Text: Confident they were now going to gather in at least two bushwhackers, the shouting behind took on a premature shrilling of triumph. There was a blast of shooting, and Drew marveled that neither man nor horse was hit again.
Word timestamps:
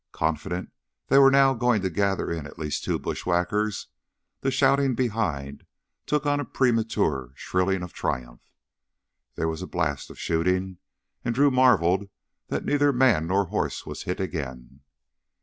Confident 0.13 0.71
they 1.09 1.19
were 1.19 1.29
now 1.29 1.53
going 1.53 1.83
to 1.83 1.89
gather 1.91 2.31
in 2.31 2.47
at 2.47 2.57
least 2.57 2.83
two 2.83 2.97
bushwhackers, 2.97 3.85
the 4.39 4.49
shouting 4.49 4.95
behind 4.95 5.63
took 6.07 6.25
on 6.25 6.39
a 6.39 6.43
premature 6.43 7.33
shrilling 7.35 7.83
of 7.83 7.93
triumph. 7.93 8.41
There 9.35 9.47
was 9.47 9.61
a 9.61 9.67
blast 9.67 10.09
of 10.09 10.17
shooting, 10.17 10.79
and 11.23 11.35
Drew 11.35 11.51
marveled 11.51 12.09
that 12.47 12.65
neither 12.65 12.91
man 12.91 13.27
nor 13.27 13.45
horse 13.45 13.85
was 13.85 14.01
hit 14.01 14.19
again. 14.19 14.79